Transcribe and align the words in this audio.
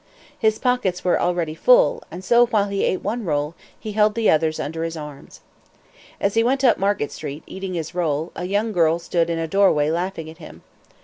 His 0.35 0.57
pockets 0.57 1.03
were 1.05 1.19
already 1.21 1.53
full, 1.53 2.01
and 2.09 2.23
so, 2.23 2.47
while 2.47 2.69
he 2.69 2.83
ate 2.83 3.03
one 3.03 3.23
roll, 3.23 3.53
he 3.79 3.91
held 3.91 4.15
the 4.15 4.31
others 4.31 4.59
under 4.59 4.83
his 4.83 4.97
arms. 4.97 5.41
As 6.19 6.33
he 6.33 6.43
went 6.43 6.63
up 6.63 6.79
Market 6.79 7.11
street, 7.11 7.43
eating 7.45 7.75
his 7.75 7.93
roll, 7.93 8.31
a 8.35 8.45
young 8.45 8.71
girl 8.71 8.97
stood 8.97 9.29
in 9.29 9.37
a 9.37 9.47
doorway 9.47 9.91
laughing 9.91 10.27
at 10.27 10.39
him. 10.39 10.63